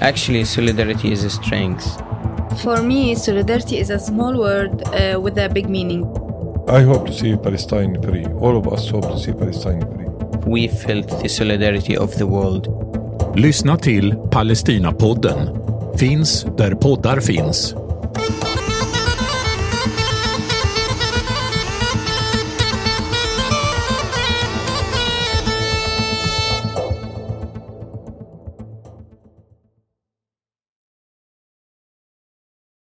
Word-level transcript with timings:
Actually, 0.00 0.44
solidarity 0.44 1.12
is 1.12 1.24
a 1.24 1.30
strength. 1.30 1.84
For 2.62 2.82
me, 2.82 3.14
solidarity 3.14 3.78
is 3.78 3.90
a 3.90 3.98
small 3.98 4.38
word 4.38 4.82
uh, 4.88 5.20
with 5.20 5.36
a 5.38 5.48
big 5.48 5.68
meaning. 5.68 6.04
I 6.68 6.82
hope 6.82 7.06
to 7.06 7.12
see 7.12 7.36
Palestine 7.36 8.00
free. 8.02 8.24
All 8.40 8.56
of 8.56 8.72
us 8.72 8.90
hope 8.90 9.08
to 9.12 9.18
see 9.18 9.32
Palestine 9.32 9.80
free. 9.80 10.06
We 10.46 10.68
felt 10.68 11.22
the 11.22 11.28
solidarity 11.28 11.96
of 11.96 12.16
the 12.16 12.26
world. 12.26 12.68
Lyssna 13.36 13.76
till 13.76 14.12
Palestinapodden. 14.30 15.58
Finns 15.98 16.46
där 16.56 16.74
poddar 16.74 17.20
finns. 17.20 17.74